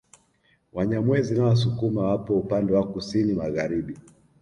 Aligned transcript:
Wanyamwezi 0.73 1.33
na 1.35 1.43
Wasukuma 1.43 2.01
wapo 2.07 2.35
upande 2.39 2.73
wa 2.73 2.87
Kusini 2.87 3.33
magharibi 3.33 3.97